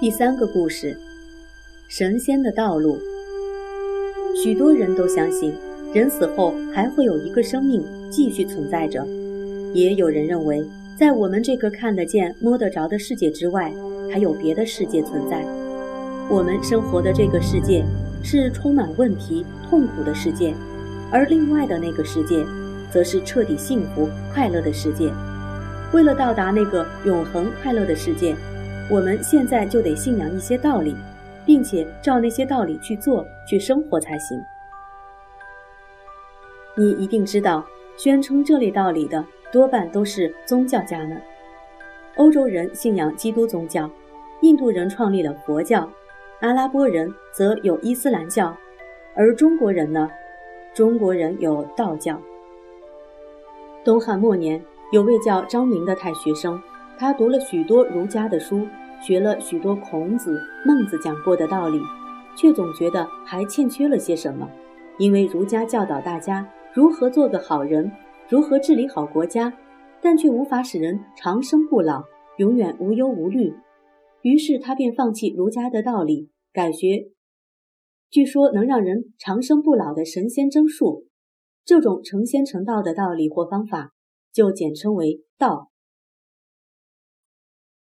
[0.00, 0.96] 第三个故事：
[1.88, 3.00] 神仙的道路。
[4.40, 5.52] 许多人都相信，
[5.92, 9.04] 人死后还会有一个生命继续存在着。
[9.74, 10.64] 也有人认为，
[10.96, 13.74] 在我们这个看得见、摸得着的世界之外，
[14.08, 15.44] 还有别的世界存在。
[16.30, 17.84] 我们生活的这个世界
[18.22, 20.54] 是充满问题、痛苦的世界，
[21.10, 22.46] 而另外的那个世界，
[22.88, 25.12] 则是彻底幸福、快乐的世界。
[25.92, 28.36] 为了到达那个永恒快乐的世界。
[28.90, 30.96] 我们现在就得信仰一些道理，
[31.44, 34.42] 并且照那些道理去做、去生活才行。
[36.74, 37.66] 你一定知道，
[37.98, 41.20] 宣称这类道理的多半都是宗教家们。
[42.16, 43.90] 欧洲人信仰基督宗教，
[44.40, 45.88] 印度人创立了佛教，
[46.40, 48.56] 阿拉伯人则有伊斯兰教，
[49.14, 50.08] 而中国人呢？
[50.74, 52.18] 中国人有道教。
[53.84, 56.58] 东汉末年，有位叫张明的太学生。
[56.98, 58.66] 他读了许多儒家的书，
[59.00, 61.78] 学了许多孔子、孟子讲过的道理，
[62.36, 64.50] 却总觉得还欠缺了些什么。
[64.98, 67.92] 因为儒家教导大家如何做个好人，
[68.28, 69.56] 如何治理好国家，
[70.02, 72.02] 但却无法使人长生不老，
[72.38, 73.54] 永远无忧无虑。
[74.22, 77.12] 于是他便放弃儒家的道理，改学
[78.10, 81.04] 据说能让人长生不老的神仙真术。
[81.64, 83.92] 这种成仙成道的道理或方法，
[84.32, 85.70] 就简称为道。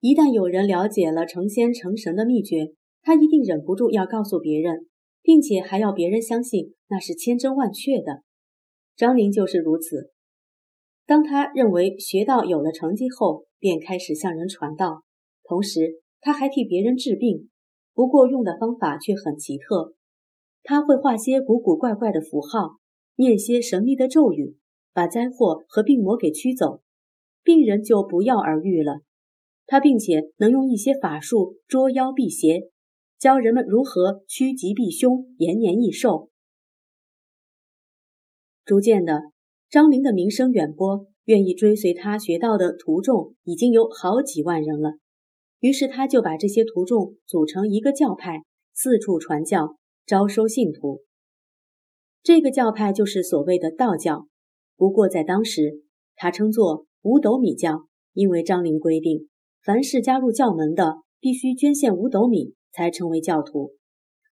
[0.00, 4.86] 一旦有人了解了成仙成神的秘诀，他一定忍不住要告诉别人，
[5.22, 8.22] 并且还要别人相信那是千真万确的。
[8.96, 10.12] 张陵就是如此。
[11.06, 15.02] 当他认为学道有了成绩后，便开始向人传道，
[15.44, 17.48] 同时他还替别人治病。
[17.94, 19.94] 不过用的方法却很奇特，
[20.62, 22.76] 他会画些古古怪怪的符号，
[23.14, 24.56] 念些神秘的咒语，
[24.92, 26.82] 把灾祸和病魔给驱走，
[27.42, 29.00] 病人就不药而愈了。
[29.66, 32.70] 他并且能用一些法术捉妖辟邪，
[33.18, 36.30] 教人们如何趋吉避凶、延年益寿。
[38.64, 39.32] 逐渐的，
[39.68, 44.94] 张陵的名声远播，愿意追随他学道的徒众已经有好几万人了。
[45.60, 51.02] 于是，他就把这些徒众组成一个教派，四处传教，招收信徒。
[52.22, 54.26] 这个教派就是所谓的道教。
[54.76, 55.82] 不过，在当时，
[56.14, 59.28] 他称作五斗米教，因为张陵规定。
[59.66, 63.72] 凡是加入教门的，必须捐献五斗米才成为教徒，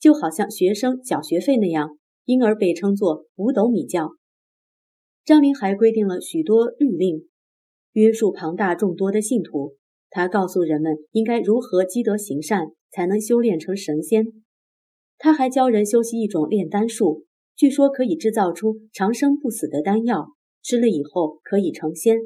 [0.00, 4.12] 就好像学生缴学费那样，因而被称作五斗米教。
[5.26, 7.28] 张陵还规定了许多律令，
[7.92, 9.74] 约束庞大众多的信徒。
[10.08, 14.24] 他告诉人们应该如何积德行善，才能修炼成神仙。
[15.18, 20.28] 他还教人修习一种炼丹术，据说可以制造出长生不死的丹药，
[20.62, 22.16] 吃了以后可以成仙。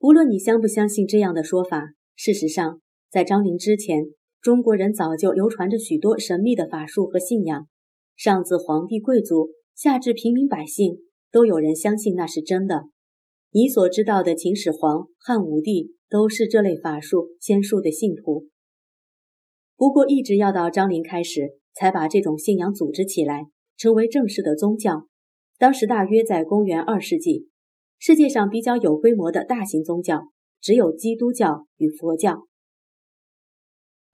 [0.00, 2.80] 无论你相不相信这样的说法，事实上，
[3.10, 4.06] 在张陵之前，
[4.40, 7.68] 中国人早就流传着许多神秘的法术和信仰，
[8.16, 10.96] 上自皇帝贵族，下至平民百姓，
[11.30, 12.84] 都有人相信那是真的。
[13.52, 18.46] 你所知道的秦始皇、汉武帝，都是这类法术仙术的信徒。
[19.76, 25.08] 不过，一直要到张陵开始，才把这种信仰组织起来，成为正式的宗教。
[25.58, 27.49] 当时大约在公元二世纪。
[28.00, 32.46] 世界上比较有规模的大型宗教只有基督教与佛教。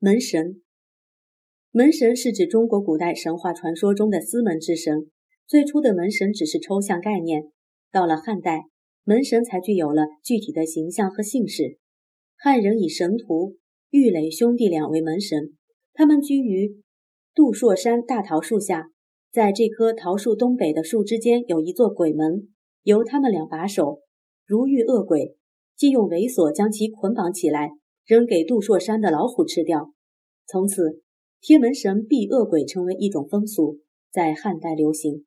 [0.00, 0.60] 门神，
[1.70, 5.12] 门神是指中国古代神话传说中的司门之神。
[5.47, 7.52] 最初的门神只是抽象概念，
[7.92, 8.64] 到了汉代，
[9.04, 11.78] 门神才具有了具体的形象和姓氏。
[12.36, 13.54] 汉人以神荼、
[13.91, 15.56] 郁垒兄弟俩为门神，
[15.92, 16.82] 他们居于
[17.32, 18.88] 杜朔山大桃树下，
[19.30, 22.48] 在这棵桃树东北的树枝间有一座鬼门。
[22.86, 23.98] 由他们俩把手，
[24.47, 25.34] 如遇恶鬼，
[25.74, 27.72] 即用猥琐将其捆绑起来，
[28.06, 29.91] 扔给杜朔山的老虎吃掉。
[30.47, 31.02] 从此，
[31.41, 33.80] 贴门神避恶鬼成为一种风俗，
[34.12, 35.26] 在汉代流行。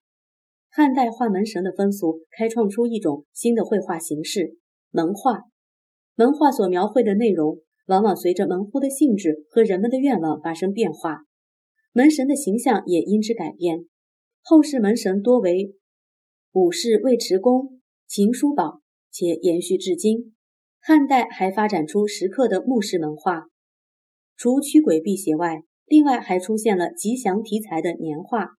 [0.69, 4.55] 汉代画门神的风俗开创出一种新的绘画形式——
[4.91, 5.41] 门画。
[6.15, 11.25] 门画所描绘的内容，往往随着门户的性质和人们的愿望发生变化，
[11.91, 13.83] 门神的形象也因之改变。
[14.41, 15.75] 后世门神多为。
[16.51, 18.81] 武士尉迟恭、秦叔宝，
[19.11, 20.33] 且延续至今。
[20.79, 23.43] 汉代还发展出石刻的墓室文化，
[24.35, 28.55] 除驱鬼辟邪外，另外还出现了吉祥题材的年画。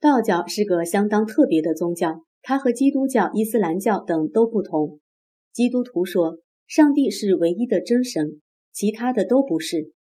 [0.00, 4.98] 道教是个相当特别的宗教，它和基督教、伊斯兰教等都不同。
[5.52, 8.40] 基督徒说，上帝是唯一的真神，
[8.72, 9.92] 其他的都不是；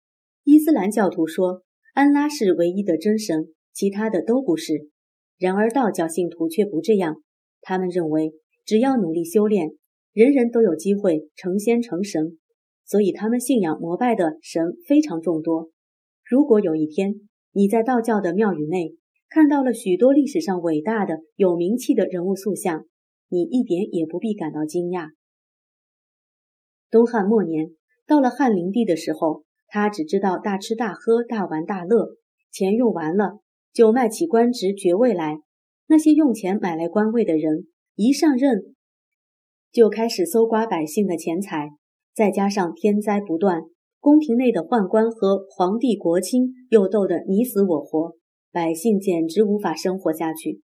[0.44, 1.64] 伊斯兰教徒说，
[1.94, 3.48] 安拉是唯一的真神。
[3.74, 4.88] 其他的都不是，
[5.36, 7.16] 然而道教信徒却不这样。
[7.60, 8.32] 他们认为，
[8.64, 9.72] 只要努力修炼，
[10.12, 12.38] 人人都有机会成仙成神，
[12.84, 15.70] 所以他们信仰膜拜的神非常众多。
[16.24, 18.96] 如果有一天你在道教的庙宇内
[19.28, 22.86] 看到了许多历史上伟大的、有名气的人物塑像，
[23.28, 25.10] 你一点也不必感到惊讶。
[26.90, 27.70] 东汉末年，
[28.06, 32.16] 到了汉灵帝的时候，他只知道大吃大喝、大玩大乐，
[32.52, 33.40] 钱用完了
[33.74, 35.40] 就卖起官职爵位来。
[35.88, 37.66] 那些用钱买来官位的人，
[37.96, 38.74] 一上任
[39.70, 41.70] 就开始搜刮百姓的钱财，
[42.14, 43.64] 再加上天灾不断，
[44.00, 48.16] 宫廷内的宦官和皇帝国亲又斗得你死我活，
[48.50, 50.62] 百姓简直无法生活下去。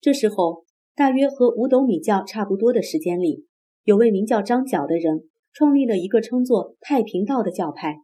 [0.00, 0.64] 这时候，
[0.94, 3.46] 大约和五斗米教差不多的时间里，
[3.84, 5.22] 有位名叫张角的人。
[5.52, 7.96] 创立了一个称作太平道的教派，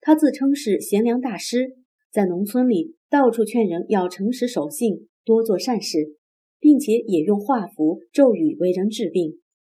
[0.00, 1.72] 他自称是贤良大师，
[2.16, 6.16] 在农村里到处劝人要诚实守信，多做善事，
[6.58, 9.34] 并且也用画符咒语为人治病，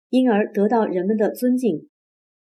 [0.09, 1.89] 因而得到人们的尊敬。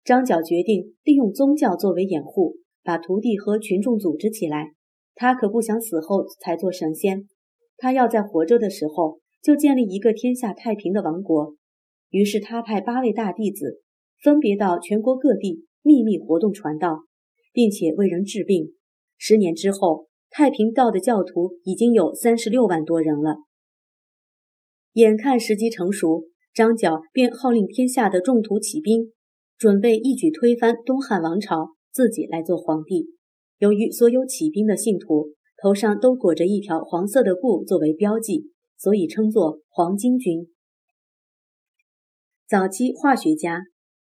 [0.03, 4.74] 张角决定利用宗教作为掩护，把徒弟和群众组织起来。
[5.15, 7.27] 他可不想死后才做神仙，
[7.75, 11.56] 他要在活着的时候就建立一个天下太平的王国。
[12.12, 13.81] 于是他派八位大弟子。
[14.21, 17.06] 分别到全国各地秘密活动传道，
[17.51, 18.74] 并且为人治病。
[19.21, 23.36] 十年之后，太平道的教徒已经有三十六万多人了。
[24.94, 26.24] 眼看时机成熟，
[26.54, 29.12] 张角便号令天下的众徒起兵，
[29.57, 33.10] 准备一举推翻东汉王朝，自己来做皇帝。
[33.57, 40.48] 由于所有起兵的信徒头上都裹着一条黄色的布作为标记，所以称作黄巾军。
[42.48, 43.66] 早期化学家。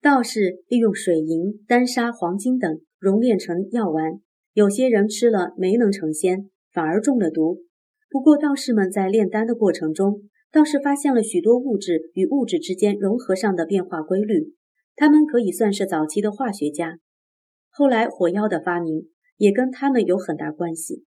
[0.02, 4.22] 道士利用水银、丹砂、黄金等熔炼成药丸，
[4.56, 7.64] 有些人吃了没能成仙，反而中了毒。
[8.10, 14.54] 不过，道士们在炼丹的过程中，倒是发现了许多物质与物质之间融合上的变化规律。
[14.96, 17.00] 他们可以算是早期的化学家。
[17.70, 21.04] 后来，火药的发明也跟他们有很大关系。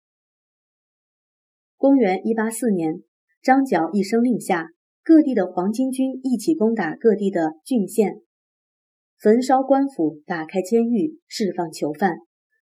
[1.78, 3.02] 公元一八四年，
[3.40, 4.68] 张角一声令下，
[5.02, 8.20] 各地的黄巾军一起攻打各地的郡县。
[9.18, 12.18] 焚烧官府，打开监狱，释放囚犯，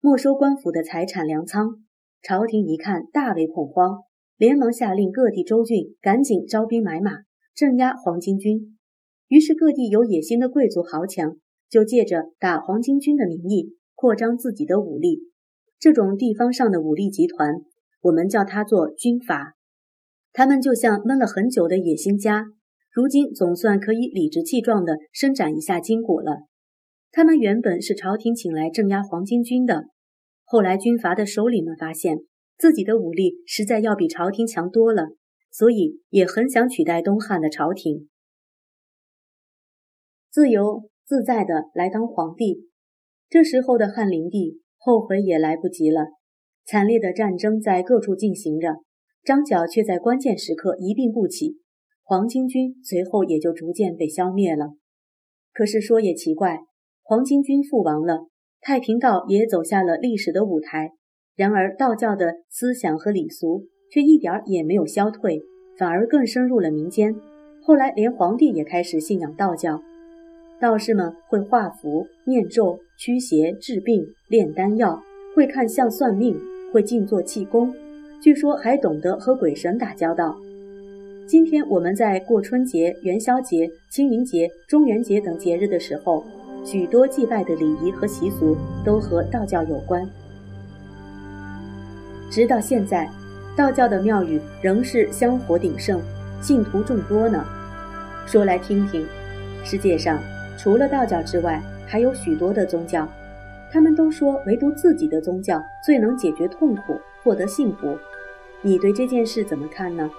[0.04, 1.82] 没收官府的财产粮仓。
[2.20, 4.02] 朝廷一看，大为恐慌，
[4.36, 7.20] 连忙下令各地州郡赶紧招兵买马，
[7.54, 8.76] 镇压黄巾军。
[9.28, 11.38] 于是，各地有野心的贵族豪强
[11.70, 15.20] 就借着打黄巾军的名义，扩张自己的武力。
[15.78, 17.62] 这种地方上的武力集团，
[18.02, 19.54] 我们叫它做军阀。
[20.34, 22.44] 他们就像闷了很久的野心家。
[22.92, 26.42] 如今总算可以理直气壮地伸展一下筋骨了。
[27.10, 29.86] 他们原本是朝廷请来镇压黄巾军的，
[30.54, 32.18] 后来军阀的首领们发现
[32.56, 35.08] 自己的武力实在要比朝廷强多了，
[35.50, 38.08] 所以也很想取代东汉的朝廷，
[40.30, 42.68] 自由自在地来当皇帝。
[43.28, 46.12] 这时候的汉灵帝后悔也来不及了。
[46.64, 48.76] 惨烈的战争在各处进行着，
[49.24, 51.56] 张角却在关键时刻一病不起。
[52.04, 54.74] 黄巾军随后也就逐渐被消灭了。
[55.52, 56.60] 可是说也奇怪，
[57.02, 58.28] 黄巾军覆亡了，
[58.66, 60.93] 太平道也走下了历史的舞台。
[61.37, 65.43] 然而道教的思想和礼俗却一点儿也没有消退，
[65.77, 67.15] 反而更深入了民间。
[67.62, 69.82] 后来连皇帝也开始信仰道教，
[70.60, 75.03] 道士们会画符、念咒、驱邪、治病、炼丹药，
[75.36, 76.34] 会看相算命，
[76.72, 77.70] 会静坐气功，
[78.22, 80.34] 据说还懂得和鬼神打交道。
[81.27, 86.22] 今天我们在过春节、元宵节、清明节、中元节等节日的时候，
[86.64, 90.08] 许多祭拜的礼仪和习俗都和道教有关。
[92.30, 93.08] 直到现在，
[93.54, 96.00] 道教的庙宇仍是香火鼎盛，
[96.40, 97.44] 信徒众多呢。
[98.26, 99.06] 说来听听，
[99.62, 100.18] 世界上
[100.58, 103.06] 除了道教之外，还有许多的宗教，
[103.70, 107.98] 他们都说唯独自己的宗教最能解决痛苦、获得幸福。
[108.62, 110.10] 你对这件事怎么看呢？